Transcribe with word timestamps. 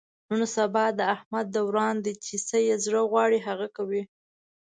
نن 0.29 0.41
سبا 0.55 0.85
د 0.97 0.99
احمد 1.15 1.45
دوران 1.57 1.95
دی، 2.05 2.13
چې 2.25 2.35
څه 2.47 2.57
یې 2.67 2.75
زړه 2.85 2.99
و 3.03 3.09
غواړي 3.11 3.39
هغه 3.47 3.67
کوي. 3.77 4.03